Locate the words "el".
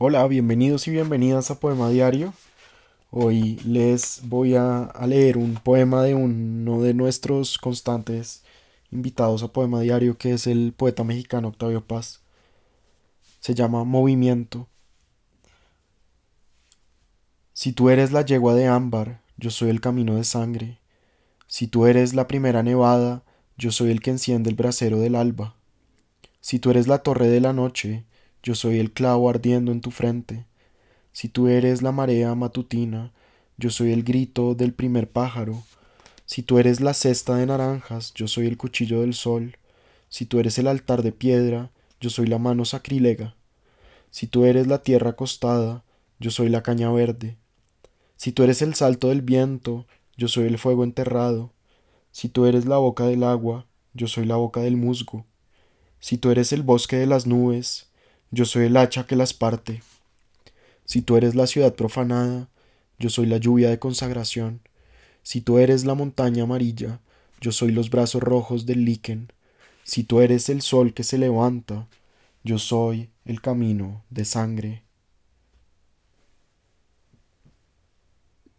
10.46-10.72, 19.70-19.80, 23.90-24.00, 24.48-24.54, 28.78-28.92, 33.92-34.04, 38.46-38.56, 40.58-40.68, 48.62-48.74, 50.46-50.58, 56.52-56.62, 58.66-58.76, 70.48-70.62, 73.24-73.40